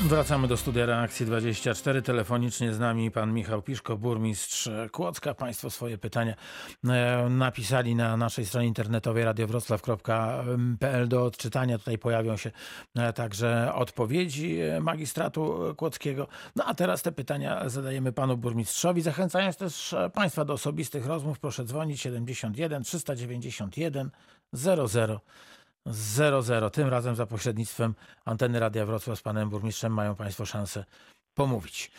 [0.00, 2.02] Wracamy do studia reakcji 24.
[2.02, 5.34] Telefonicznie z nami pan Michał Piszko, burmistrz Kłodzka.
[5.34, 6.34] Państwo swoje pytania
[6.84, 11.78] e, napisali na naszej stronie internetowej radiowroclaw.pl do odczytania.
[11.78, 12.50] Tutaj pojawią się
[12.96, 16.28] e, także odpowiedzi e, magistratu kłodzkiego.
[16.56, 19.02] No a teraz te pytania zadajemy panu burmistrzowi.
[19.02, 24.10] Zachęcając też państwa do osobistych rozmów, proszę dzwonić 71 391
[24.52, 24.88] 00
[25.90, 26.70] 00.
[26.70, 27.94] Tym razem za pośrednictwem
[28.24, 30.84] anteny Radia Wrocław z panem burmistrzem mają państwo szansę
[31.34, 31.90] pomówić.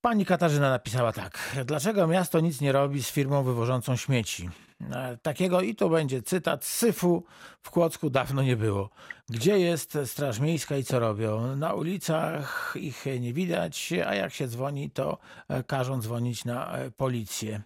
[0.00, 1.56] Pani Katarzyna napisała tak.
[1.64, 4.50] Dlaczego miasto nic nie robi z firmą wywożącą śmieci?
[4.92, 6.64] E, takiego i to będzie cytat.
[6.64, 7.24] Syfu
[7.62, 8.90] w Kłodzku dawno nie było.
[9.28, 11.56] Gdzie jest Straż Miejska i co robią?
[11.56, 15.18] Na ulicach ich nie widać, a jak się dzwoni, to
[15.48, 17.62] e, każą dzwonić na e, policję.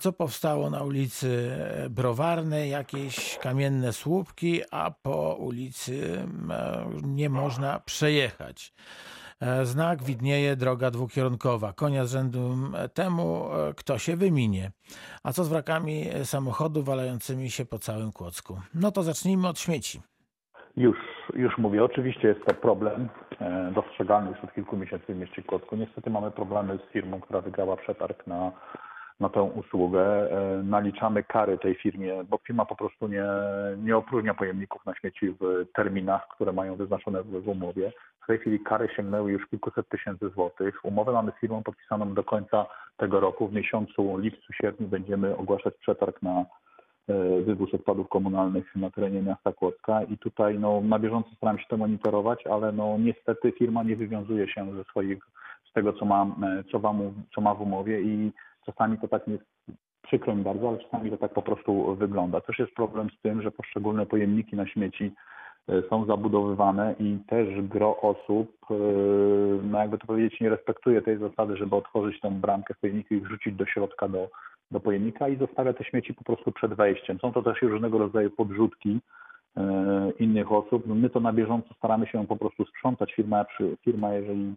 [0.00, 1.56] Co powstało na ulicy
[1.90, 2.70] Browarnej?
[2.70, 6.26] Jakieś kamienne słupki, a po ulicy
[7.02, 8.72] nie można przejechać.
[9.40, 11.72] E, znak widnieje droga dwukierunkowa.
[11.72, 12.40] Konia z rzędu
[12.94, 14.70] temu, e, kto się wyminie.
[15.24, 18.60] A co z wrakami samochodów walającymi się po całym Kłodzku?
[18.74, 20.00] No to zacznijmy od śmieci.
[20.76, 20.96] Już,
[21.34, 21.84] już mówię.
[21.84, 23.08] Oczywiście jest to problem
[23.40, 25.76] e, dostrzegalny już od kilku miesięcy w mieście Kłodzku.
[25.76, 28.52] Niestety mamy problemy z firmą, która wygrała przetarg na
[29.20, 30.28] na tę usługę.
[30.64, 33.24] Naliczamy kary tej firmie, bo firma po prostu nie,
[33.78, 37.92] nie opróżnia pojemników na śmieci w terminach, które mają wyznaczone w umowie.
[38.24, 40.84] W tej chwili kary sięgnęły już kilkuset tysięcy złotych.
[40.84, 43.48] Umowę mamy z firmą podpisaną do końca tego roku.
[43.48, 46.44] W miesiącu lipcu, sierpniu będziemy ogłaszać przetarg na e,
[47.40, 51.76] wywóz odpadów komunalnych na terenie miasta Kłodzka i tutaj no, na bieżąco staram się to
[51.76, 55.18] monitorować, ale no, niestety firma nie wywiązuje się ze swoich,
[55.70, 56.94] z tego, co ma, e, co, ma,
[57.34, 58.32] co ma w umowie i
[58.66, 59.44] czasami to tak jest
[60.02, 62.40] przykro mi bardzo, ale czasami to tak po prostu wygląda.
[62.40, 65.12] Też jest problem z tym, że poszczególne pojemniki na śmieci
[65.68, 68.74] E, są zabudowywane i też gro osób, e,
[69.62, 73.20] no jakby to powiedzieć, nie respektuje tej zasady, żeby otworzyć tą bramkę w pojemniku i
[73.20, 74.28] wrzucić do środka do,
[74.70, 77.18] do pojemnika i zostawia te śmieci po prostu przed wejściem.
[77.18, 79.00] Są to też różnego rodzaju podrzutki
[79.56, 80.86] e, innych osób.
[80.86, 83.14] No my to na bieżąco staramy się po prostu sprzątać.
[83.14, 83.44] Firma,
[83.84, 84.54] firma jeżeli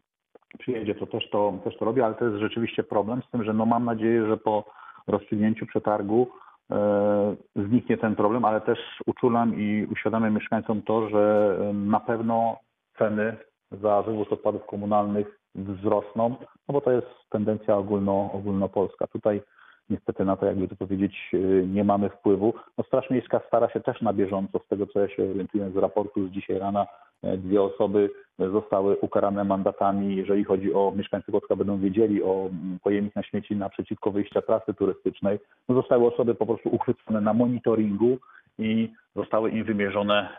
[0.59, 3.53] przyjedzie, to też to, też to robi, ale to jest rzeczywiście problem z tym, że
[3.53, 4.63] no mam nadzieję, że po
[5.07, 6.27] rozstrzygnięciu przetargu
[6.71, 12.59] E, zniknie ten problem, ale też uczulam i uświadamiam mieszkańcom to, że na pewno
[12.97, 13.37] ceny
[13.71, 16.35] za wywóz odpadów komunalnych wzrosną,
[16.67, 19.07] no bo to jest tendencja ogólno, ogólnopolska.
[19.07, 19.41] Tutaj
[19.89, 21.37] niestety na to, jakby to powiedzieć, e,
[21.67, 22.53] nie mamy wpływu.
[22.77, 25.77] No Straż Miejska stara się też na bieżąco, z tego co ja się orientuję z
[25.77, 26.87] raportu z dzisiaj rana, e,
[27.23, 33.15] dwie osoby zostały ukarane mandatami, jeżeli chodzi o mieszkańcy Kłodzka, będą wiedzieli o mm, pojemnik
[33.15, 35.39] na śmieci naprzeciwko wyjścia trasy turystycznej.
[35.69, 38.17] No zostały osoby po prostu uchwycone na monitoringu
[38.59, 40.37] i zostały im wymierzone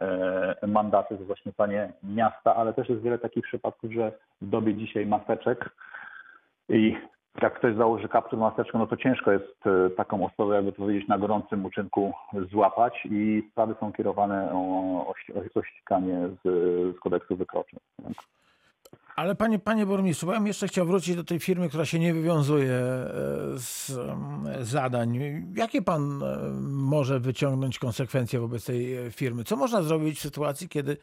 [0.62, 5.06] e, mandaty za zaśmiecanie miasta, ale też jest wiele takich przypadków, że w dobie dzisiaj
[5.06, 5.70] maseczek
[6.68, 6.96] i
[7.42, 11.08] jak ktoś założy kaptur maseczkę, no to ciężko jest e, taką osobę, jakby to powiedzieć,
[11.08, 12.12] na gorącym uczynku
[12.50, 14.58] złapać i sprawy są kierowane o,
[15.06, 15.14] o,
[15.54, 16.46] o ściganie z,
[16.96, 17.80] z kodeksu wykroczeń.
[19.18, 22.14] Ale panie, panie burmistrzu, ja bym jeszcze chciał wrócić do tej firmy, która się nie
[22.14, 23.08] wywiązuje e,
[23.56, 23.92] z
[24.60, 25.18] zadań.
[25.54, 29.44] Jakie pan e, może wyciągnąć konsekwencje wobec tej e, firmy?
[29.44, 30.96] Co można zrobić w sytuacji, kiedy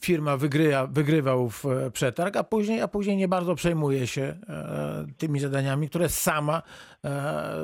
[0.00, 4.36] firma wygrywa, wygrywa ów przetarg, a później, a później nie bardzo przejmuje się
[5.18, 6.62] tymi zadaniami, które sama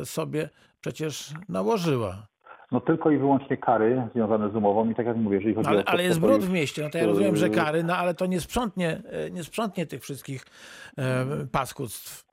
[0.04, 2.33] sobie przecież nałożyła?
[2.72, 5.84] No tylko i wyłącznie kary związane z umową i tak jak mówię, jeżeli chodzi ale,
[5.84, 5.88] o...
[5.88, 8.40] Ale jest brud w mieście, no to ja rozumiem, że kary, no ale to nie
[8.40, 10.44] sprzątnie, e, nie sprzątnie tych wszystkich
[10.98, 12.24] e, paskudztw.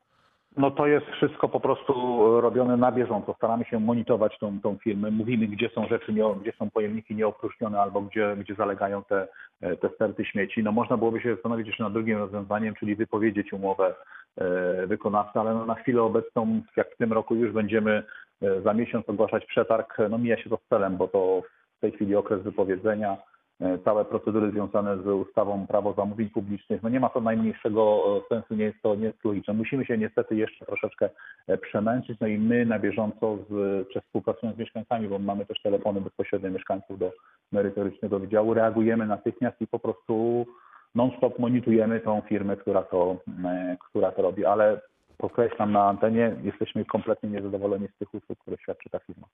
[0.58, 1.94] No to jest wszystko po prostu
[2.42, 3.34] robione na bieżąco.
[3.34, 5.12] Staramy się monitorować tą, tą firmę.
[5.12, 9.28] Mówimy, gdzie są rzeczy, nie, gdzie są pojemniki nieopróżnione albo gdzie, gdzie zalegają te,
[9.62, 10.64] e, te sterty śmieci.
[10.64, 13.96] No można byłoby się zastanowić jeszcze nad drugim rozwiązaniem, czyli wypowiedzieć umowę
[14.38, 18.04] e, wykonawcy, ale no na chwilę obecną, jak w tym roku już będziemy e,
[18.64, 21.42] za miesiąc ogłaszać przetarg, no mija się to z celem, bo to
[21.78, 23.18] w tej chwili okres wypowiedzenia
[23.62, 26.84] E, całe procedury związane z ustawą prawo zamówień publicznych.
[26.84, 29.54] No nie ma to najmniejszego e, sensu, nie jest to, nie jest logiczne.
[29.54, 31.10] Musimy się niestety jeszcze troszeczkę
[31.48, 35.62] e, przemęczyć, no i my na bieżąco z, czy współpracując z mieszkańcami, bo mamy też
[35.62, 37.12] telefony bezpośrednio mieszkańców do
[37.52, 40.46] merytorycznego wydziału, reagujemy natychmiast i po prostu
[40.96, 43.18] non-stop monitorujemy tą firmę, która to,
[43.90, 44.82] która to robi, ale
[45.22, 49.28] podkreślam na antenie, jesteśmy kompletnie niezadowoleni z tych usług, które świadczy ta firma.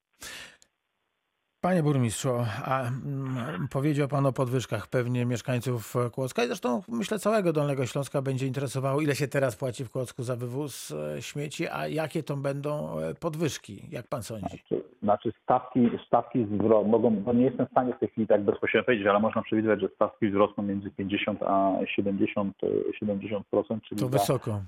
[1.62, 2.30] Panie burmistrzu,
[2.66, 8.22] a mm, powiedział Pan o podwyżkach pewnie mieszkańców Kłodzka i zresztą myślę całego Dolnego Śląska
[8.22, 12.36] będzie interesowało, ile się teraz płaci w Kłodzku za wywóz e, śmieci, a jakie to
[12.36, 14.63] będą e, podwyżki, jak Pan sądzi?
[15.04, 18.86] Znaczy stawki, stawki zwro- mogą, bo nie jestem w stanie w tej chwili tak bezpośrednio
[18.86, 22.68] powiedzieć, ale można przewidywać, że stawki wzrosną między 50 a 70, e,
[23.06, 24.62] 70%, czyli To wysoko.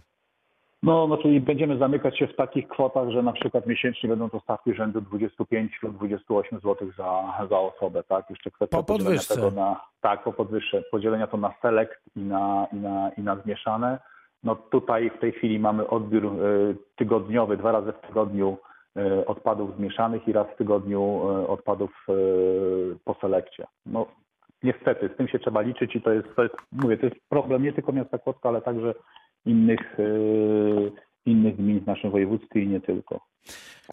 [0.84, 4.40] No, no czyli będziemy zamykać się w takich kwotach, że na przykład miesięcznie będą to
[4.40, 8.30] stawki rzędu 25 lub 28 zł za, za osobę, tak?
[8.30, 9.36] Jeszcze kwestia Po podwyżce.
[9.36, 13.36] tego na tak, po podwyższe, podzielenia to na select i na, i na, i na
[13.36, 14.00] zmieszane.
[14.44, 16.30] No tutaj w tej chwili mamy odbiór e,
[16.96, 18.58] tygodniowy, dwa razy w tygodniu
[18.98, 22.06] e, odpadów zmieszanych i raz w tygodniu e, odpadów
[23.06, 23.68] po selekcie.
[23.86, 24.06] No
[24.64, 27.64] niestety, z tym się trzeba liczyć i to jest, to jest mówię, to jest problem
[27.64, 28.94] nie tylko miasta Kłodzka, ale także
[29.46, 30.04] innych, e,
[31.26, 33.20] innych gmin w naszym województwie i nie tylko.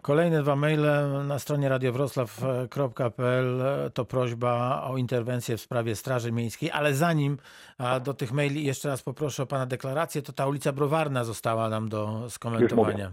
[0.03, 0.87] Kolejne dwa maile
[1.29, 3.63] na stronie radiowroclaw.pl
[3.95, 7.37] to prośba o interwencję w sprawie Straży Miejskiej, ale zanim
[8.05, 11.89] do tych maili jeszcze raz poproszę o Pana deklarację, to ta ulica Browarna została nam
[11.89, 13.11] do skomentowania.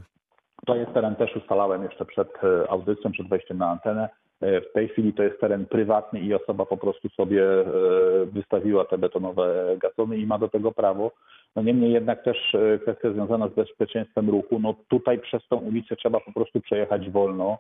[0.66, 4.10] To jest teren, też ustalałem jeszcze przed e, audycją, przed wejściem na antenę.
[4.42, 7.66] E, W tej chwili to jest teren prywatny i osoba po prostu sobie e,
[8.26, 11.12] wystawiła te betonowe gazony i ma do tego prawo.
[11.56, 14.60] No niemniej jednak też e, kwestia związana z bezpieczeństwem ruchu.
[14.60, 17.58] No tutaj przez tą ulicę trzeba po prostu przejechać wolno.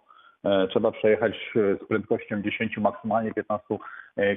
[0.70, 3.78] Trzeba przejechać z prędkością 10, maksymalnie 15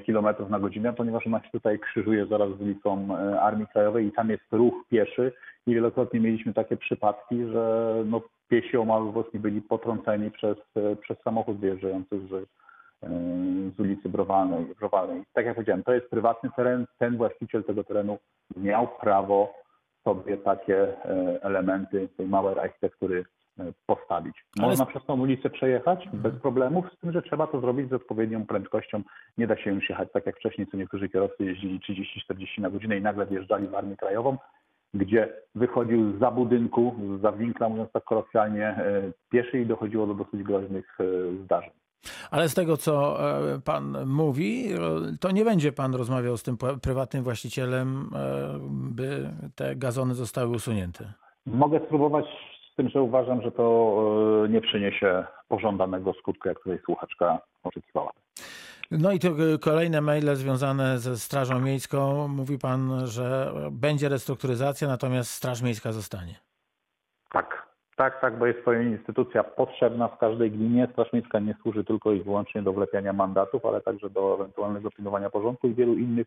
[0.07, 3.09] km na godzinę, ponieważ ona się tutaj krzyżuje zaraz z ulicą
[3.41, 5.33] Armii Krajowej i tam jest ruch pieszy
[5.67, 11.19] i wielokrotnie mieliśmy takie przypadki, że no, piesi o włosach byli potrąceni przez, e, przez
[11.25, 13.09] samochód wjeżdżający z, e,
[13.77, 15.23] z ulicy Browalnej, Browalnej.
[15.33, 18.19] Tak jak powiedziałem, to jest prywatny teren, ten właściciel tego terenu
[18.57, 19.55] miał prawo
[20.05, 23.25] sobie takie e, elementy tej małej architektury
[23.87, 24.45] postawić.
[24.59, 27.89] Ale Można z- przez tą ulicę przejechać bez problemów, z tym, że trzeba to zrobić
[27.91, 29.03] z odpowiednią prędkością.
[29.39, 31.81] Nie da się już jechać tak jak wcześniej, co niektórzy kierowcy jeździli
[32.31, 34.37] 30-40 na godzinę i nagle wjeżdżali w Armię Krajową,
[34.99, 40.43] gdzie wychodził za budynku, za winkla, mówiąc tak kolokwialnie, e, pieszy i dochodziło do dosyć
[40.43, 41.05] groźnych e,
[41.45, 41.71] zdarzeń.
[42.31, 43.19] Ale z tego, co
[43.55, 44.69] e, Pan mówi,
[45.21, 48.11] to nie będzie Pan rozmawiał z tym prywatnym właścicielem,
[48.71, 51.13] by te gazony zostały usunięte.
[51.47, 52.27] Mogę spróbować
[52.73, 53.97] z tym, że uważam, że to
[54.49, 58.13] nie przyniesie pożądanego skutku, jak tutaj słuchaczka oczekiwała.
[58.91, 62.29] No i to e, kolejne maile związane ze Strażą Miejską.
[62.29, 66.35] Mówi Pan, że będzie restrukturyzacja, natomiast Straż Miejska zostanie.
[67.33, 67.67] Tak,
[67.97, 70.89] tak, tak, bo jest to instytucja potrzebna w każdej gminie.
[70.93, 75.31] Straż Miejska nie służy tylko i wyłącznie do wlepiania mandatów, ale także do ewentualnego pilnowania
[75.31, 76.27] porządku i wielu innych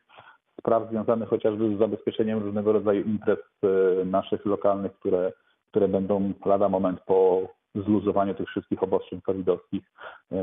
[0.60, 5.32] spraw związanych chociażby z zabezpieczeniem różnego rodzaju imprez e, naszych lokalnych, które,
[5.70, 7.48] które będą lada moment po
[7.84, 9.84] zluzowaniu tych wszystkich obostrzeń covidowskich
[10.32, 10.38] e,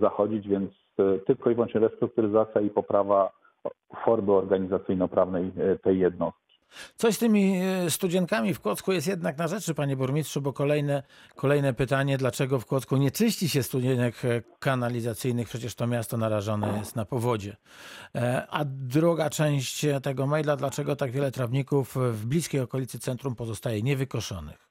[0.00, 3.32] zachodzić, więc e, tylko i wyłącznie restrukturyzacja i poprawa
[4.04, 6.50] formy organizacyjno-prawnej e, tej jednostki.
[6.96, 11.02] Coś z tymi studzienkami w Kłodzku jest jednak na rzeczy, panie burmistrzu, bo kolejne,
[11.36, 16.78] kolejne pytanie, dlaczego w Kłodzku nie czyści się studienek e, kanalizacyjnych, przecież to miasto narażone
[16.78, 17.56] jest na powodzie.
[18.50, 24.69] A druga część tego maila, dlaczego tak wiele trawników w bliskiej okolicy centrum pozostaje niewykoszonych.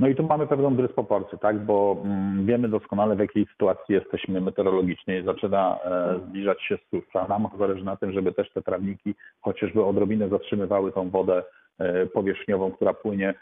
[0.00, 4.40] No i tu mamy pewną dysproporcję, tak, bo mm, wiemy doskonale w jakiej sytuacji jesteśmy
[4.40, 5.22] meteorologicznie.
[5.22, 7.28] Zaczyna e, zbliżać się susza.
[7.28, 11.42] Nam zależy na tym, żeby też te trawniki chociażby odrobinę zatrzymywały tą wodę
[11.78, 13.34] e, powierzchniową, która płynie,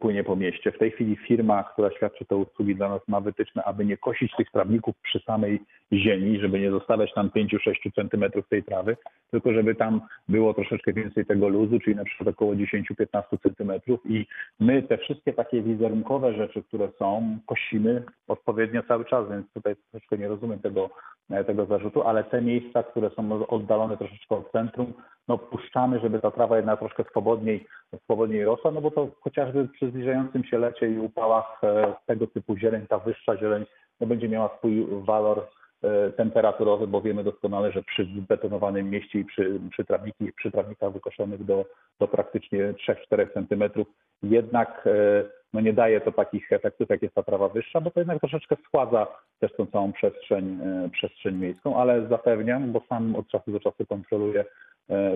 [0.00, 0.72] płynie po mieście.
[0.72, 4.32] W tej chwili firma, która świadczy te usługi dla nas ma wytyczne, aby nie kosić
[4.36, 5.60] tych trawników przy samej
[5.92, 8.96] ziemi, żeby nie zostawiać tam 5-6 centymetrów tej trawy,
[9.30, 14.26] tylko żeby tam było troszeczkę więcej tego luzu, czyli na przykład około 10-15 centymetrów i
[14.60, 20.18] my te wszystkie takie wizerunkowe rzeczy, które są, kosimy odpowiednio cały czas, więc tutaj troszeczkę
[20.18, 20.90] nie rozumiem tego,
[21.30, 24.92] e, tego zarzutu, ale te miejsca, które są oddalone troszeczkę od centrum,
[25.28, 27.66] no puszczamy, żeby ta trawa jednak troszkę swobodniej,
[28.04, 32.56] swobodniej rosła, no bo to chociażby przy zbliżającym się lecie i upałach e, tego typu
[32.56, 33.66] zieleń, ta wyższa zieleń,
[34.00, 35.46] no będzie miała swój walor
[35.82, 40.92] e, temperaturowy, bo wiemy doskonale, że przy zbetonowanym mieście i przy, przy, trawnikach, przy trawnikach
[40.92, 41.64] wykoszonych do,
[42.00, 42.74] do praktycznie
[43.12, 43.86] 3-4 centymetrów
[44.22, 48.00] jednak e, no nie daje to takich efektów, jak jest ta trawa wyższa, bo to
[48.00, 49.06] jednak troszeczkę schładza
[49.40, 50.58] też tą całą przestrzeń,
[50.92, 54.44] przestrzeń miejską, ale zapewniam, bo sam od czasu do czasu kontroluję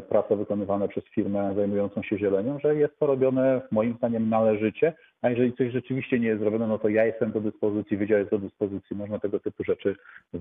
[0.09, 5.31] prace wykonywane przez firmę zajmującą się zielenią, że jest to robione moim zdaniem należycie, a
[5.31, 8.39] jeżeli coś rzeczywiście nie jest zrobione, no to ja jestem do dyspozycji, wydział jest do
[8.39, 9.97] dyspozycji, można tego typu rzeczy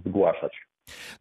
[0.06, 0.54] zgłaszać.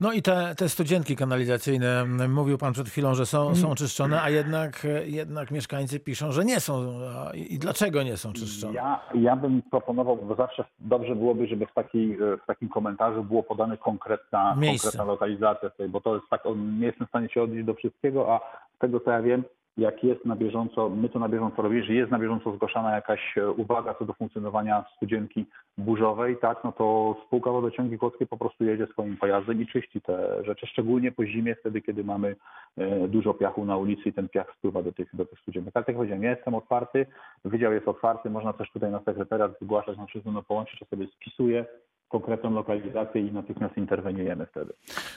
[0.00, 4.30] No i te, te studzienki kanalizacyjne, mówił pan przed chwilą, że są, są czyszczone, a
[4.30, 7.00] jednak, jednak mieszkańcy piszą, że nie są.
[7.34, 8.74] I dlaczego nie są czyszczone?
[8.74, 13.42] Ja, ja bym proponował, bo zawsze dobrze byłoby, żeby w, takiej, w takim komentarzu było
[13.42, 14.86] podane konkretna, Miejsce.
[14.88, 18.34] konkretna lokalizacja, bo to jest tak, on- nie jestem w stanie się odnieść do wszystkiego,
[18.34, 18.40] a
[18.76, 19.44] z tego co ja wiem,
[19.78, 23.38] jak jest na bieżąco, my to na bieżąco robimy, że jest na bieżąco zgłaszana jakaś
[23.38, 25.46] e, uwaga co do funkcjonowania studzienki
[25.78, 30.44] burzowej, tak, no to spółka Wodociągi Kłodzkie po prostu jedzie swoim pojazdem i czyści te
[30.44, 32.36] rzeczy, szczególnie po zimie, wtedy, kiedy mamy
[32.76, 35.38] e, dużo piachu na ulicy i ten piach spływa do tych, do tych.
[35.56, 37.06] Ale tak jak powiedziałem, ja jestem otwarty,
[37.44, 41.06] wydział jest otwarty, można też tutaj na sekretariat zgłaszać, na wszystko no połączyć, to sobie
[41.06, 41.64] spisuję
[42.08, 44.72] konkretną lokalizację i natychmiast interweniujemy wtedy.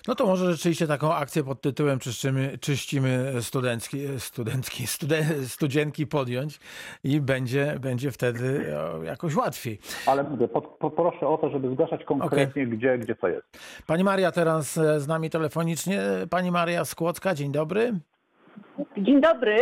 [0.08, 6.60] No to może rzeczywiście taką akcję pod tytułem czyszczymy, czyścimy studencki, studencki, stude, studzienki podjąć
[7.04, 9.80] i będzie, będzie wtedy o, jakoś łatwiej.
[10.08, 12.78] Ale mówię, po, poproszę o to, żeby zgłaszać konkretnie, okay.
[12.78, 13.48] gdzie, gdzie co jest.
[13.88, 16.02] Pani Maria teraz e, z nami telefonicznie.
[16.30, 17.94] Pani Maria Skłocka, dzień dobry.
[18.98, 19.58] Dzień dobry.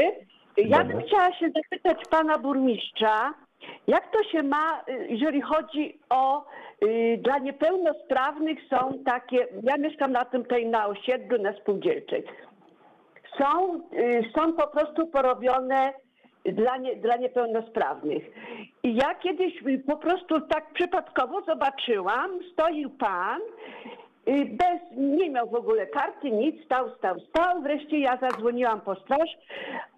[0.58, 3.34] Ja bym chciała się zapytać pana burmistrza,
[3.88, 6.46] jak to się ma, y, jeżeli chodzi o
[6.84, 12.24] y, dla niepełnosprawnych są takie, ja mieszkam na tym tej na osiedlu na spółdzielczej.
[13.38, 15.94] Są, y, są po prostu porobione
[16.46, 18.24] dla, nie, dla niepełnosprawnych.
[18.84, 19.54] I ja kiedyś
[19.88, 23.40] po prostu tak przypadkowo zobaczyłam, stoił pan,
[24.36, 27.62] bez, nie miał w ogóle karty, nic, stał, stał, stał.
[27.62, 29.30] Wreszcie ja zadzwoniłam po straż,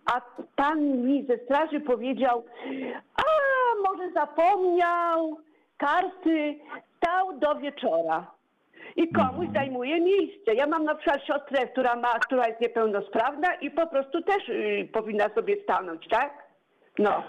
[0.06, 0.22] a
[0.56, 2.44] pan mi ze straży powiedział,
[3.16, 3.51] a
[3.90, 5.38] może zapomniał
[5.78, 6.56] karty,
[6.98, 8.32] stał do wieczora.
[8.96, 10.54] I komuś zajmuje miejsce.
[10.54, 14.90] Ja mam na przykład siostrę, która, ma, która jest niepełnosprawna i po prostu też y,
[14.94, 16.32] powinna sobie stanąć, tak?
[17.00, 17.24] No.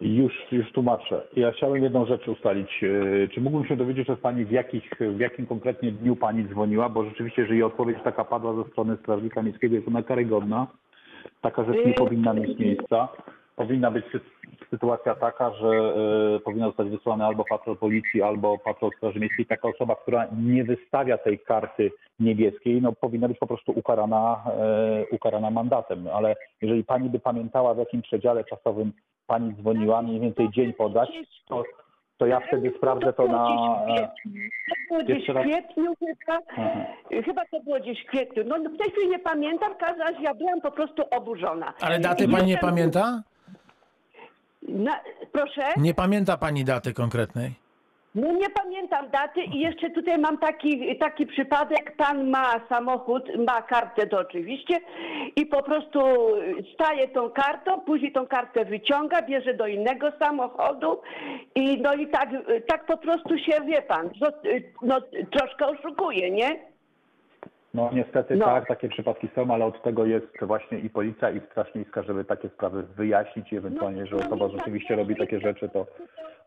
[0.00, 1.26] Już, już tłumaczę.
[1.36, 2.84] Ja chciałem jedną rzecz ustalić.
[2.84, 6.88] E, czy mógłbym się dowiedzieć od Pani, w, jakich, w jakim konkretnie dniu Pani dzwoniła?
[6.88, 10.66] Bo rzeczywiście, jeżeli odpowiedź taka padła ze strony Strażnika Miejskiego, jest ona karygodna.
[11.40, 13.08] Taka rzecz nie powinna mieć miejsca.
[13.56, 14.04] Powinna być
[14.70, 15.68] sytuacja taka, że
[16.36, 19.46] y, powinna zostać wysłany albo patrol policji, albo patrol Straży Miejskiej.
[19.46, 24.44] Taka osoba, która nie wystawia tej karty niebieskiej, no powinna być po prostu ukarana,
[25.02, 26.08] y, ukarana mandatem.
[26.14, 28.92] Ale jeżeli pani by pamiętała, w jakim przedziale czasowym
[29.26, 31.10] pani dzwoniła, mniej więcej dzień podać,
[31.48, 31.62] to,
[32.18, 33.48] to ja wtedy sprawdzę to na...
[34.68, 36.38] To było gdzieś w kwietniu chyba.
[37.24, 38.42] Chyba to było gdzieś w kwietniu.
[38.46, 41.74] No w tej chwili nie pamiętam, w każdym razie ja byłam po prostu oburzona.
[41.80, 43.22] Ale daty pani nie pamięta?
[44.68, 45.00] Na,
[45.32, 45.62] proszę?
[45.76, 47.64] Nie pamięta pani daty konkretnej?
[48.14, 51.96] No nie pamiętam daty i jeszcze tutaj mam taki, taki przypadek.
[51.96, 54.80] Pan ma samochód, ma kartę to oczywiście
[55.36, 56.00] i po prostu
[56.74, 61.00] staje tą kartą, później tą kartę wyciąga, bierze do innego samochodu
[61.54, 62.28] i no i tak,
[62.66, 64.28] tak po prostu się, wie pan, no,
[64.82, 66.73] no troszkę oszukuje, nie?
[67.74, 68.44] No niestety no.
[68.44, 72.24] tak, takie przypadki są, ale od tego jest właśnie i policja, i Straż Miejska, żeby
[72.24, 75.86] takie sprawy wyjaśnić i ewentualnie, no, że osoba rzeczywiście robi takie rzeczy, to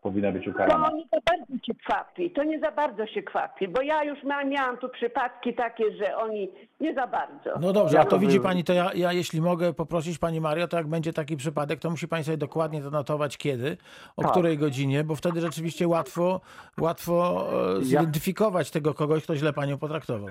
[0.02, 0.90] powinna być ukarana.
[0.90, 4.18] To nie za bardzo się kwapi, to nie za bardzo się kwapi, bo ja już
[4.24, 7.50] miałam tu przypadki takie, że oni nie za bardzo.
[7.60, 10.76] No dobrze, a to widzi pani, to ja, ja jeśli mogę poprosić pani Mario, to
[10.76, 13.76] jak będzie taki przypadek, to musi pani sobie dokładnie zanotować kiedy,
[14.16, 14.30] o tak.
[14.30, 16.40] której godzinie, bo wtedy rzeczywiście łatwo,
[16.80, 17.46] łatwo
[17.78, 20.28] e, zidentyfikować tego kogoś, kto źle panią potraktował.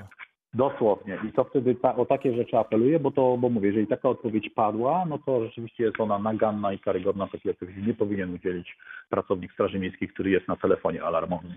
[0.53, 1.19] Dosłownie.
[1.29, 4.49] I to wtedy ta, o takie rzeczy apeluję, bo to, bo mówię, jeżeli taka odpowiedź
[4.49, 7.27] padła, no to rzeczywiście jest ona naganna i karygodna.
[7.27, 8.77] Takiej odpowiedzi nie powinien udzielić
[9.09, 11.53] pracownik Straży Miejskiej, który jest na telefonie alarmowym.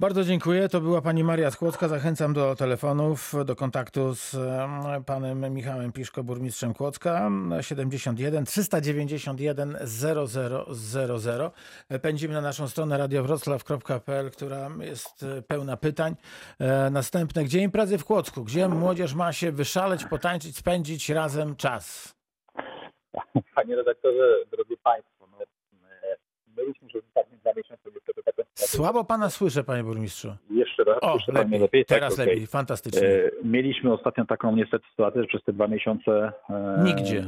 [0.00, 0.68] Bardzo dziękuję.
[0.68, 1.88] To była pani Maria Skłodzka.
[1.88, 4.36] Zachęcam do telefonów, do kontaktu z
[5.06, 7.30] panem Michałem Piszko, burmistrzem Kłodzka.
[7.60, 11.50] 71 391 0000.
[12.02, 16.16] Pędzimy na naszą stronę radiowroclaw.pl, która jest e, pełna pytań.
[16.58, 17.44] E, następne.
[17.44, 18.44] Gdzie imprezy w Kłodzku?
[18.44, 22.16] Gdzie młodzież ma się wyszaleć, potańczyć, spędzić razem czas?
[23.54, 25.15] Panie redaktorze, drodzy państwo,
[27.14, 27.26] tak
[28.54, 30.28] Słabo pana słyszę, panie burmistrzu.
[30.50, 31.84] Jeszcze raz, o, słyszę lepiej, lepiej.
[31.84, 32.26] Tak, teraz okay.
[32.26, 33.08] lepiej, fantastycznie.
[33.08, 37.24] E, mieliśmy ostatnio taką niestety sytuację, że przez te dwa miesiące e, nigdzie.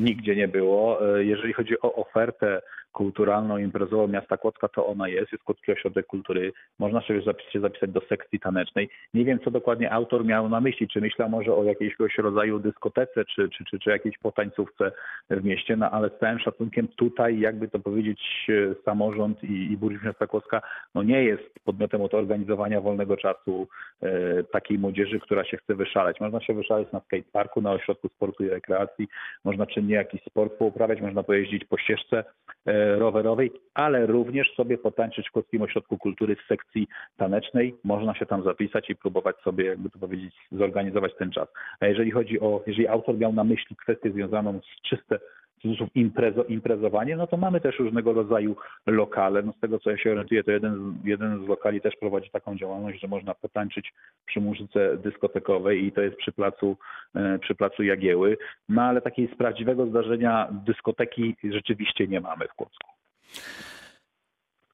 [0.00, 1.16] nigdzie nie było.
[1.16, 5.32] E, jeżeli chodzi o ofertę kulturalną, imprezową miasta Kłodzka, to ona jest.
[5.32, 6.52] Jest Kłodzki Ośrodek Kultury.
[6.78, 7.20] Można się
[7.54, 8.90] zapisać do sekcji tanecznej.
[9.14, 10.88] Nie wiem, co dokładnie autor miał na myśli.
[10.88, 14.92] Czy myślał może o jakiegoś rodzaju dyskotece, czy, czy, czy, czy jakiejś potańcówce
[15.30, 18.46] w mieście, no ale z całym szacunkiem tutaj, jakby to powiedzieć,
[18.84, 20.62] samorząd i, i burmistrz miasta Kłodzka
[20.94, 23.68] no nie jest podmiotem od organizowania wolnego czasu
[24.02, 26.20] e, takiej młodzieży, która się chce wyszaleć.
[26.20, 29.08] Można się wyszaleć na skateparku, na ośrodku sportu i rekreacji,
[29.44, 32.24] można czynnie jakiś sport pouprawiać, można pojeździć po ścieżce
[32.66, 37.74] e, rowerowej, ale również sobie potańczyć w Kłodzkim Ośrodku Kultury w sekcji tanecznej.
[37.84, 41.48] Można się tam zapisać i próbować sobie, jakby to powiedzieć, zorganizować ten czas.
[41.80, 45.18] A jeżeli chodzi o, jeżeli autor miał na myśli kwestię związaną z czyste
[45.62, 49.42] cudzysłów imprezo, imprezowanie, no to mamy też różnego rodzaju lokale.
[49.42, 52.56] No z tego co ja się orientuję, to jeden, jeden z lokali też prowadzi taką
[52.56, 53.92] działalność, że można potańczyć
[54.26, 56.76] przy muzyce dyskotekowej i to jest przy placu,
[57.14, 58.36] e, przy placu Jagieły.
[58.68, 62.90] No ale takiej z prawdziwego zdarzenia dyskoteki rzeczywiście nie mamy w Kłodzku.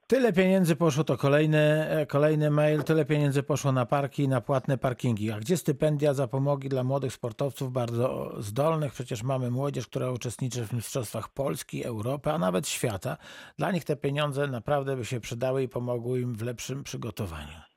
[0.06, 4.40] Tyle pieniędzy poszło, to kolejny, e, kolejny mail, tyle pieniędzy poszło na parki i na
[4.40, 5.30] płatne parkingi.
[5.30, 8.92] A gdzie stypendia za pomogi dla młodych sportowców bardzo zdolnych?
[8.92, 13.16] Przecież mamy młodzież, która uczestniczy w Mistrzostwach Polski, Europy, a nawet świata.
[13.58, 17.73] Dla nich te pieniądze naprawdę by się przydały i pomogły im w lepszym przygotowaniu.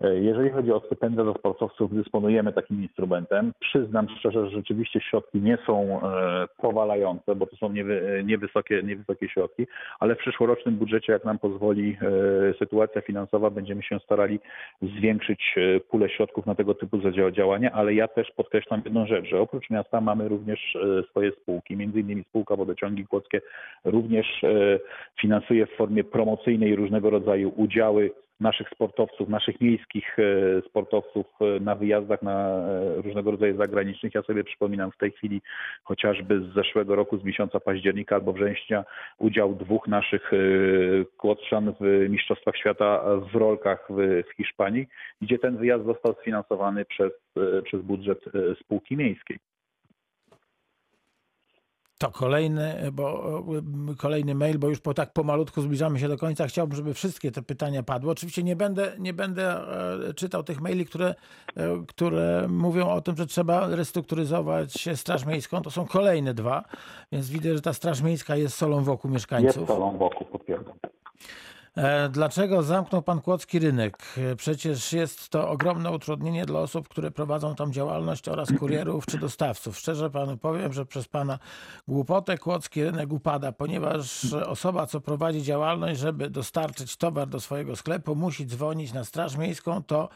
[0.00, 3.52] E, jeżeli chodzi o stypendia dla sportowców, dysponujemy takim instrumentem.
[3.60, 7.72] Przyznam szczerze, że rzeczywiście środki nie są e, powalające, bo to są
[8.24, 9.66] niewysokie, niewysokie środki,
[10.00, 14.40] ale w przyszłorocznym budżecie, jak nam pozwoli e, sytuacja finansowa, będziemy się starali
[14.82, 15.54] zwiększyć
[15.88, 16.98] pulę środków na tego typu
[17.32, 20.76] działania, ale ja też podkreślam jedną rzecz, że oprócz miasta mamy również
[21.10, 23.40] swoje spółki, innymi spółka Wodociągi Kłodzkie
[23.84, 24.26] również
[25.20, 30.22] finansuje w formie promocyjnej różnego rodzaju udziały naszych sportowców, naszych miejskich e,
[30.68, 34.14] sportowców e, na wyjazdach na e, różnego rodzaju zagranicznych.
[34.14, 35.42] Ja sobie przypominam w tej chwili
[35.84, 38.84] chociażby z zeszłego roku, z miesiąca października albo września,
[39.18, 40.30] udział dwóch naszych
[41.16, 44.86] kłotrzan w Mistrzostwach Świata w rolkach w, w Hiszpanii,
[45.20, 47.12] gdzie ten wyjazd został sfinansowany przez,
[47.64, 48.24] przez budżet
[48.60, 49.38] spółki miejskiej.
[51.98, 53.42] To kolejny, bo
[53.98, 56.46] kolejny mail, bo już po tak pomalutku zbliżamy się do końca.
[56.46, 58.10] Chciałbym, żeby wszystkie te pytania padły.
[58.10, 59.56] Oczywiście nie będę, nie będę
[60.08, 61.14] e, czytał tych maili, które,
[61.56, 65.62] e, które mówią o tym, że trzeba restrukturyzować Straż Miejską.
[65.62, 66.64] To są kolejne dwa,
[67.12, 69.56] więc widzę, że ta Straż Miejska jest solą wokół mieszkańców.
[69.56, 70.74] Jest solą wokół, potwierdzam.
[71.76, 73.98] E, dlaczego zamknął pan Kłodzki rynek?
[74.32, 79.18] E, przecież jest to ogromne utrudnienie dla osób, które prowadzą tam działalność oraz kurierów czy
[79.18, 79.78] dostawców.
[79.78, 81.38] Szczerze panu powiem, że przez pana
[81.88, 88.14] głupotę Kłodzki rynek upada, ponieważ osoba, co prowadzi działalność, żeby dostarczyć towar do swojego sklepu,
[88.14, 90.08] musi dzwonić na Straż Miejską, to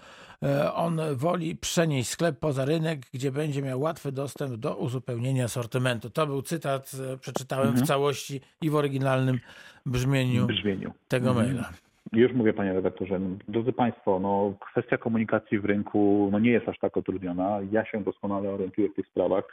[0.75, 6.11] on woli przenieść sklep poza rynek, gdzie będzie miał łatwy dostęp do uzupełnienia asortymentu.
[6.11, 7.85] To był cytat, przeczytałem mhm.
[7.85, 9.39] w całości i w oryginalnym
[9.87, 10.93] brzmieniu, brzmieniu.
[11.09, 11.47] tego mhm.
[11.47, 11.71] maila.
[12.13, 13.21] Już mówię, panie redaktorze.
[13.49, 17.59] Drodzy Państwo, no, kwestia komunikacji w rynku no, nie jest aż tak utrudniona.
[17.73, 19.45] Ja się doskonale orientuję w tych sprawach.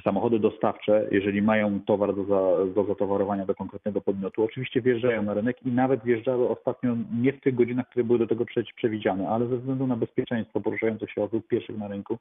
[0.00, 5.34] Samochody dostawcze, jeżeli mają towar do, za, do zatowarowania do konkretnego podmiotu, oczywiście wjeżdżają na
[5.34, 8.44] rynek i nawet wjeżdżały ostatnio nie w tych godzinach, które były do tego
[8.76, 12.18] przewidziane, ale ze względu na bezpieczeństwo poruszających się osób pieszych na rynku,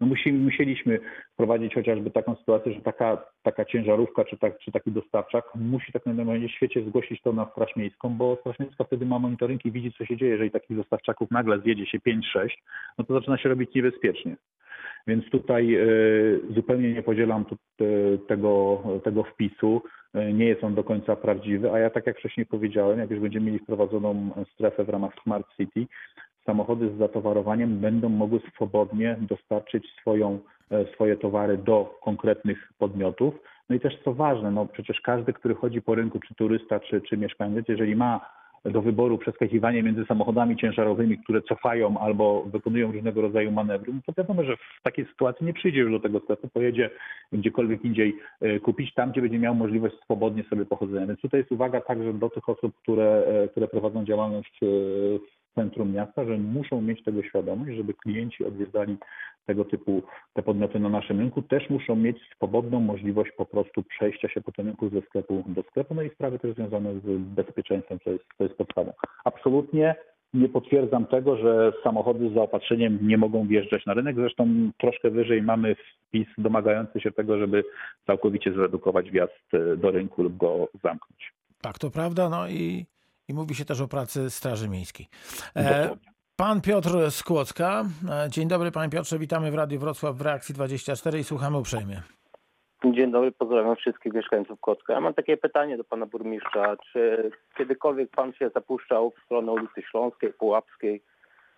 [0.00, 0.98] no musieliśmy
[1.32, 6.06] wprowadzić chociażby taką sytuację, że taka, taka ciężarówka czy, tak, czy taki dostawczak musi tak
[6.06, 9.72] naprawdę w świecie zgłosić to na Straż Miejską, bo Straż Miejska wtedy ma monitoring i
[9.72, 10.32] widzi, co się dzieje.
[10.32, 12.20] Jeżeli takich dostawczaków nagle zjedzie się 5-6,
[12.98, 14.36] no to zaczyna się robić niebezpiecznie.
[15.06, 15.86] Więc tutaj e,
[16.54, 17.84] zupełnie nie podzielam e,
[18.18, 19.82] tego, tego wpisu.
[20.14, 23.20] E, nie jest on do końca prawdziwy, a ja tak jak wcześniej powiedziałem, jak już
[23.20, 25.86] będziemy mieli wprowadzoną strefę w ramach Smart City,
[26.46, 30.38] samochody z zatowarowaniem będą mogły swobodnie dostarczyć swoją,
[30.94, 33.34] swoje towary do konkretnych podmiotów.
[33.68, 37.00] No i też co ważne, no przecież każdy, który chodzi po rynku, czy turysta, czy,
[37.00, 38.20] czy mieszkaniec, jeżeli ma
[38.64, 44.12] do wyboru przeskakiwanie między samochodami ciężarowymi, które cofają albo wykonują różnego rodzaju manewry, no to
[44.22, 46.90] wiadomo, że w takiej sytuacji nie przyjdzie już do tego sklepu, pojedzie
[47.32, 51.06] gdziekolwiek indziej e, kupić tam, gdzie będzie miał możliwość swobodnie sobie pochodzenia.
[51.06, 54.66] Więc tutaj jest uwaga także do tych osób, które, e, które prowadzą działalność e,
[55.18, 58.96] w centrum miasta, że muszą mieć tego świadomość, żeby klienci odwiedzali
[59.46, 64.28] tego typu te podmioty na naszym rynku, też muszą mieć swobodną możliwość po prostu przejścia
[64.28, 67.98] się po tym rynku ze sklepu do sklepu, no i sprawy też związane z bezpieczeństwem,
[68.04, 68.92] co jest, to jest podstawą.
[69.24, 69.94] Absolutnie
[70.34, 74.16] nie potwierdzam tego, że samochody z zaopatrzeniem nie mogą wjeżdżać na rynek.
[74.16, 77.64] Zresztą troszkę wyżej mamy wpis domagający się tego, żeby
[78.06, 81.32] całkowicie zredukować wjazd do rynku lub go zamknąć.
[81.62, 82.28] Tak, to prawda.
[82.28, 82.86] No i
[83.28, 85.06] i mówi się też o pracy Straży Miejskiej.
[85.56, 85.96] E,
[86.36, 87.84] pan Piotr Skłocka.
[88.10, 92.02] E, dzień dobry panie Piotrze, witamy w Radiu Wrocław w Reakcji 24 i słuchamy uprzejmie.
[92.84, 94.92] Dzień dobry, pozdrawiam wszystkich mieszkańców Kłodzka.
[94.92, 96.76] Ja mam takie pytanie do pana burmistrza.
[96.92, 101.02] Czy kiedykolwiek pan się zapuszczał w stronę ulicy Śląskiej, Pułapskiej,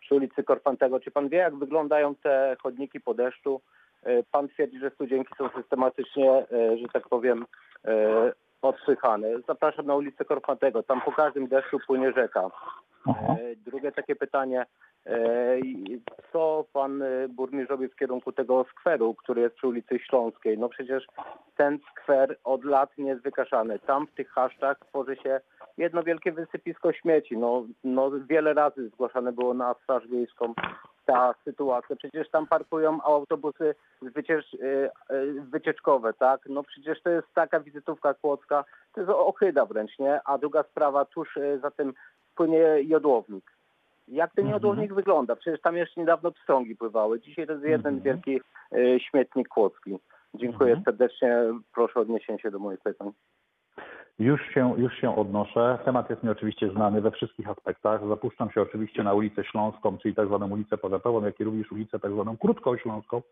[0.01, 1.01] przy ulicy Korfantego?
[1.01, 3.61] Czy pan wie, jak wyglądają te chodniki po deszczu?
[4.03, 7.47] E, pan twierdzi, że studzienki są systematycznie, że tak powiem,
[8.65, 9.41] odsychany.
[9.49, 10.83] Zapraszam na ulicę Korfatego.
[10.83, 12.51] Tam po każdym deszczu płynie rzeka.
[13.09, 13.37] Aha.
[13.41, 14.67] E, drugie takie pytanie.
[15.07, 15.17] E,
[16.33, 20.59] co pan e, burmistrz robi w kierunku tego skweru, który jest przy ulicy Śląskiej?
[20.59, 21.07] No przecież
[21.57, 23.79] ten skwer od lat nie jest wykaszany.
[23.79, 25.41] Tam w tych haszczach tworzy się
[25.79, 27.39] jedno wielkie wysypisko śmieci.
[27.39, 30.55] No, no wiele razy zgłaszane było na Straż Wiejską
[31.05, 31.97] ta sytuacja?
[31.97, 36.41] Przecież tam parkują autobusy wyciecz, y, y, wycieczkowe, tak?
[36.49, 40.21] No przecież to jest taka wizytówka Kłodzka, to jest ochyda wręcz, nie?
[40.25, 41.95] A druga sprawa, tuż y, za tym
[42.35, 43.45] płynie jodłownik.
[44.09, 44.53] Jak ten Mhm.
[44.57, 45.37] jodłownik wygląda?
[45.37, 47.21] Przecież tam jeszcze niedawno pstrągi pływały.
[47.21, 48.03] Dzisiaj to jest jeden Mhm.
[48.03, 48.41] wielki
[48.99, 49.99] śmietnik kłodzki.
[50.35, 50.85] Dziękuję Mhm.
[50.85, 51.39] serdecznie.
[51.75, 53.13] Proszę o odniesienie się do moich pytań.
[54.19, 55.79] Już się, już się odnoszę.
[55.85, 58.09] Temat jest mi oczywiście znany we wszystkich aspektach.
[58.09, 61.99] Zapuszczam się oczywiście na ulicę Śląską, czyli tak zwaną ulicę Powiatową, jak i również ulicę
[61.99, 63.23] tak zwaną Krótką Śląską,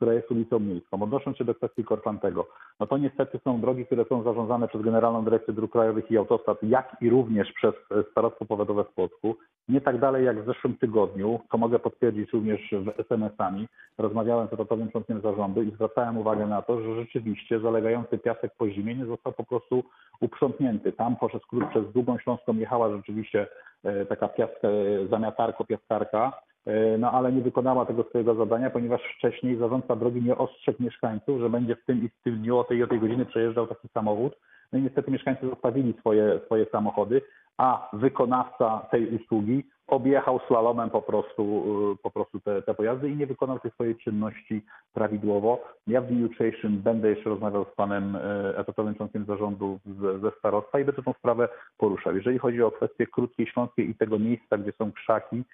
[0.00, 1.02] która jest ulicą miejską.
[1.02, 2.46] Odnosząc się do kwestii Korfantego,
[2.80, 6.62] no to niestety są drogi, które są zarządzane przez Generalną Dyrekcję Dróg Krajowych i Autostrad,
[6.62, 9.36] jak i również przez e, Starostwo Powiatowe w Płocku.
[9.68, 13.68] Nie tak dalej jak w zeszłym tygodniu, to mogę potwierdzić również w SMS-ami.
[13.98, 18.70] Rozmawiałem z rotowym członkiem zarządu i zwracałem uwagę na to, że rzeczywiście zalegający piasek po
[18.70, 19.84] zimie nie został po prostu
[20.20, 20.92] uprzątnięty.
[20.92, 23.46] Tam przez, przez Długą Śląską jechała rzeczywiście
[23.84, 24.68] e, taka piaska,
[25.10, 26.49] zamiatarko, piaskarka, e,
[26.98, 31.50] no ale nie wykonała tego swojego zadania, ponieważ wcześniej zarządca drogi nie ostrzegł mieszkańców, że
[31.50, 33.88] będzie w tym i w tym dniu o tej i o tej godzinie przejeżdżał taki
[33.88, 34.36] samochód.
[34.72, 37.22] No i niestety mieszkańcy zostawili swoje, swoje samochody,
[37.58, 43.16] a wykonawca tej usługi objechał slalomem po prostu, y, po prostu te, te pojazdy i
[43.16, 45.64] nie wykonał tej swojej czynności prawidłowo.
[45.86, 48.20] Ja w dniu jutrzejszym będę jeszcze rozmawiał z panem y,
[48.56, 52.16] etatowym członkiem zarządu ze, ze starostwa i będę tę sprawę poruszał.
[52.16, 55.44] Jeżeli chodzi o kwestię Krótkiej Śląskiej i tego miejsca, gdzie są krzaki,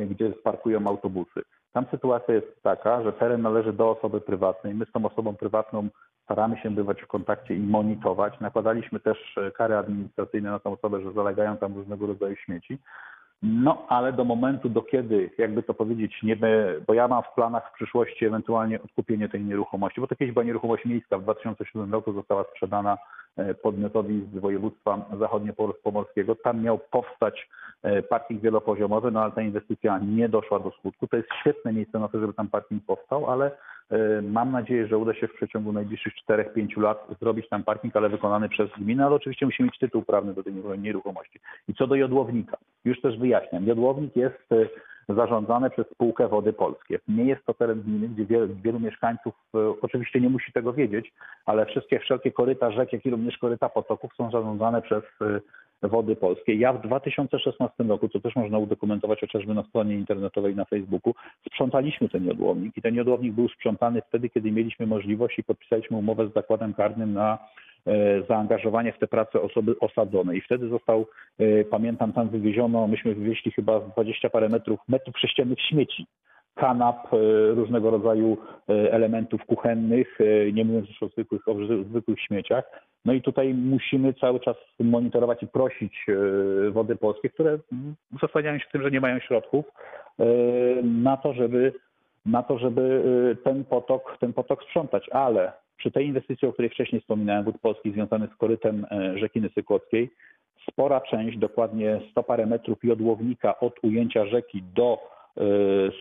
[0.00, 1.42] gdzie parkują autobusy.
[1.72, 4.74] Tam sytuacja jest taka, że teren należy do osoby prywatnej.
[4.74, 5.88] My z tą osobą prywatną
[6.24, 8.40] staramy się bywać w kontakcie i monitorować.
[8.40, 12.78] Nakładaliśmy też e, kary administracyjne na tą osobę, że zalegają tam różnego rodzaju śmieci.
[13.42, 16.36] No, ale do momentu, do kiedy, jakby to powiedzieć, nie
[16.86, 20.44] bo ja mam w planach w przyszłości ewentualnie odkupienie tej nieruchomości, bo to kiedyś była
[20.44, 22.98] nieruchomość miejska, w 2007 roku została sprzedana
[23.36, 26.34] e, podmiotowi z województwa zachodniopomorskiego.
[26.34, 27.48] Tam miał powstać
[27.82, 31.06] e, parking wielopoziomowy, no ale ta inwestycja nie doszła do skutku.
[31.06, 33.50] To jest świetne miejsce na to, żeby tam parking powstał, ale
[34.22, 38.48] mam nadzieję, że uda się w przeciągu najbliższych 4-5 lat zrobić tam parking, ale wykonany
[38.48, 41.40] przez gminę, ale oczywiście musi mieć tytuł prawny do tej nieruchomości.
[41.68, 43.66] I co do jodłownika, już też wyjaśniam.
[43.66, 44.48] Jodłownik jest
[45.10, 46.98] e, zarządzany przez spółkę Wody Polskie.
[47.08, 51.12] Nie jest to teren gminy, gdzie wielu, wielu mieszkańców e, oczywiście nie musi tego wiedzieć,
[51.46, 55.40] ale wszystkie wszelkie koryta rzek, jak i również koryta potoków są zarządzane przez e,
[55.82, 56.54] Wody Polskie.
[56.54, 61.14] Ja w 2016 roku, co też można udokumentować chociażby na stronie internetowej na Facebooku,
[61.46, 66.28] sprzątaliśmy ten jodłownik i ten jodłownik był sprzątany wtedy, kiedy mieliśmy możliwość i podpisaliśmy umowę
[66.28, 67.38] z zakładem karnym na
[68.28, 70.36] zaangażowanie w te prace osoby osadzone.
[70.36, 71.06] I wtedy został,
[71.38, 76.06] e, pamiętam, tam wywieziono, myśmy wywieźli chyba 20 parę metrów, metrów sześciennych śmieci
[76.56, 77.16] kanap, e,
[77.54, 78.36] różnego rodzaju
[78.68, 81.54] e, elementów kuchennych, e, nie mówiąc już o zwykłych, o
[81.90, 82.64] zwykłych śmieciach.
[83.04, 87.58] No i tutaj musimy cały czas monitorować i prosić e, wody polskie, które
[88.22, 89.64] zasłaniają się tym, że nie mają środków
[90.20, 90.24] e,
[90.82, 91.72] na to, żeby
[92.26, 95.08] na to, żeby e, ten potok, ten potok sprzątać.
[95.10, 99.40] Ale przy tej inwestycji, o której wcześniej wspominałem, wód polskich związanych z korytem e, rzeki
[99.40, 100.10] Nysykłockiej,
[100.70, 105.42] spora część, dokładnie 100 parę metrów jodłownika od ujęcia rzeki do e,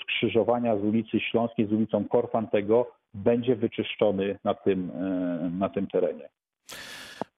[0.01, 6.29] skrzyżowania z ulicy Śląskiej z ulicą Korfantego będzie wyczyszczony na tym, e, na tym terenie.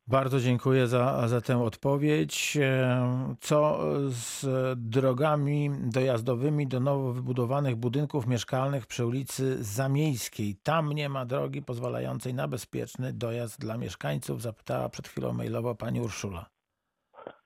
[0.08, 2.58] Bardzo dziękuję za, za tę odpowiedź.
[2.62, 4.46] E, Co z
[4.80, 10.56] drogami dojazdowymi do nowo wybudowanych budynków mieszkalnych przy ulicy Zamiejskiej?
[10.64, 16.02] Tam nie ma drogi pozwalającej na bezpieczny dojazd dla mieszkańców, zapytała przed chwilą mailowo pani
[16.02, 16.46] Urszula.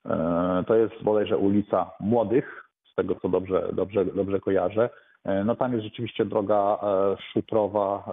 [0.06, 4.90] E, To jest bodajże ulica Młodych, z tego co dobrze, dobrze, dobrze kojarzę.
[5.24, 6.78] E, No tam jest rzeczywiście droga
[7.32, 8.12] szutrowa,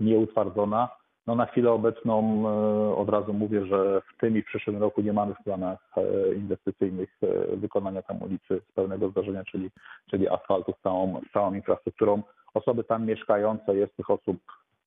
[0.00, 0.88] nieutwardzona.
[1.30, 5.02] No na chwilę obecną e, od razu mówię, że w tym i w przyszłym roku
[5.02, 9.70] nie mamy w planach e, inwestycyjnych e, wykonania tam ulicy z pełnego zdarzenia, czyli,
[10.10, 12.22] czyli asfaltu z całą, z całą infrastrukturą.
[12.54, 14.36] Osoby tam mieszkające, jest tych osób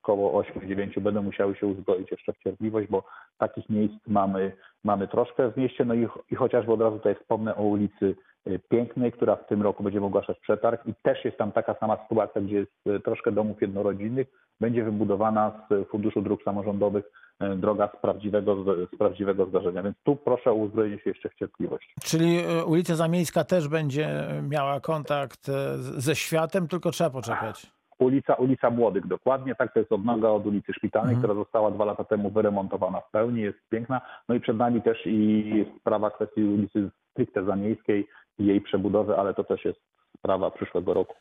[0.04, 3.04] około 8-9 będą musiały się uzbroić jeszcze w cierpliwość, bo
[3.38, 4.52] takich miejsc mamy,
[4.84, 5.84] mamy troszkę w mieście.
[5.84, 8.14] No i, i chociażby od razu tutaj wspomnę o ulicy
[8.46, 11.98] y, Pięknej, która w tym roku będzie ogłaszać przetarg i też jest tam taka sama
[12.02, 14.26] sytuacja, gdzie jest y, troszkę domów jednorodzinnych.
[14.60, 17.04] Będzie wybudowana z Funduszu Dróg Samorządowych
[17.42, 19.82] y, droga z prawdziwego, z prawdziwego zdarzenia.
[19.82, 21.94] Więc tu proszę o uzbrojenie się jeszcze w cierpliwość.
[22.02, 24.08] Czyli ulica Zamiejska też będzie
[24.48, 27.74] miała kontakt ze światem, tylko trzeba poczekać.
[27.98, 31.22] Ulica, ulica Młodych, dokładnie tak, to jest odnoga od ulicy Szpitalnej, Mhm.
[31.22, 34.00] która została dwa lata temu wyremontowana w pełni, jest piękna.
[34.28, 39.34] No i przed nami też i sprawa kwestii ulicy stricte Zamiejskiej i jej przebudowy, ale
[39.34, 39.80] to też jest
[40.18, 41.14] sprawa przyszłego roku.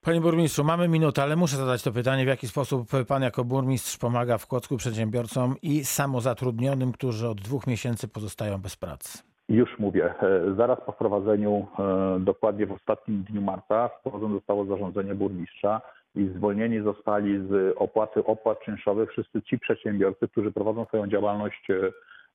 [0.00, 3.98] Panie burmistrzu, mamy minutę, ale muszę zadać to pytanie, w jaki sposób pan jako burmistrz
[3.98, 9.27] pomaga w Kłodzku przedsiębiorcom i samozatrudnionym, którzy od dwóch miesięcy pozostają bez pracy?
[9.48, 15.14] Już mówię, e, zaraz po wprowadzeniu, e, dokładnie w ostatnim dniu marca, wprowadzone zostało zarządzenie
[15.14, 15.80] burmistrza
[16.14, 21.74] i zwolnieni zostali z opłaty opłat czynszowych wszyscy ci przedsiębiorcy, którzy prowadzą swoją działalność e,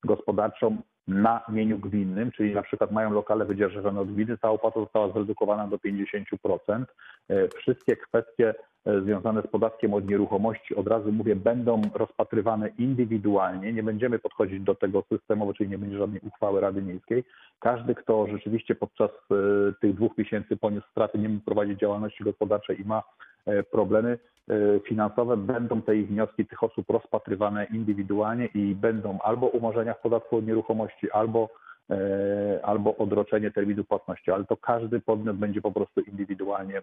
[0.04, 0.76] gospodarczą
[1.08, 5.68] na mieniu gminnym, czyli na przykład mają lokale wydzierżawione od gminy, ta opłata została zredukowana
[5.68, 6.84] do 50%.
[7.28, 8.54] E, Wszystkie kwestie
[8.86, 13.72] e, związane z podatkiem od nieruchomości, od razu mówię, będą rozpatrywane indywidualnie.
[13.72, 17.24] Nie będziemy podchodzić do tego systemowo, czyli nie będzie żadnej uchwały Rady Miejskiej.
[17.58, 19.34] Każdy, kto rzeczywiście podczas e,
[19.80, 23.02] tych dwóch miesięcy poniósł straty, nie mógł prowadzić działalności gospodarczej i ma
[23.70, 24.18] problemy
[24.88, 30.46] finansowe, będą te wnioski tych osób rozpatrywane indywidualnie i będą albo umorzenia w podatku od
[30.46, 31.48] nieruchomości, albo
[31.90, 36.82] e, albo odroczenie terminu płatności, ale to każdy podmiot będzie po prostu indywidualnie e,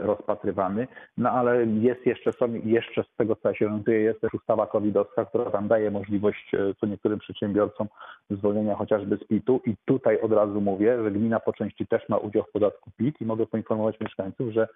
[0.00, 0.88] rozpatrywany.
[1.16, 4.66] No ale jest jeszcze, są jeszcze z tego co ja się orientuję, jest też ustawa
[4.66, 7.88] covidowska, która tam daje możliwość e, co niektórym przedsiębiorcom
[8.30, 12.16] zwolnienia chociażby z PIT-u i tutaj od razu mówię, że gmina po części też ma
[12.16, 14.68] udział w podatku PIT i mogę poinformować mieszkańców, że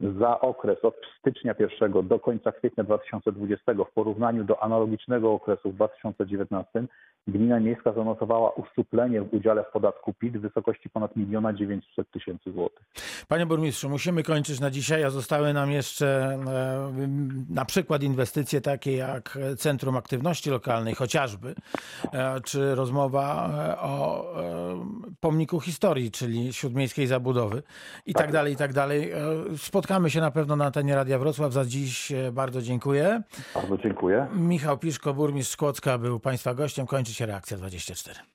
[0.00, 5.74] za okres od stycznia 1 do końca kwietnia 2020 w porównaniu do analogicznego okresu w
[5.74, 6.86] 2019
[7.28, 12.52] gmina miejska zanotowała uszczuplenie w udziale w podatku PIT w wysokości ponad 1 900 tysięcy
[12.52, 12.86] złotych.
[13.28, 17.08] Panie burmistrzu, musimy kończyć na dzisiaj, a zostały nam jeszcze e,
[17.50, 21.54] na przykład inwestycje takie jak Centrum Aktywności Lokalnej chociażby,
[22.12, 24.24] e, czy rozmowa e, o
[25.20, 27.62] pomniku historii, czyli śródmiejskiej zabudowy
[28.06, 29.12] i tak dalej, i tak dalej.
[29.84, 31.52] Spotkamy się na pewno na antenie Radia Wrocław.
[31.52, 33.22] Za dziś e, bardzo dziękuję.
[33.54, 34.26] Bardzo dziękuję.
[34.34, 36.86] Michał Piszko, burmistrz Kłodzka był Państwa gościem.
[36.86, 38.33] Kończy się reakcja 24.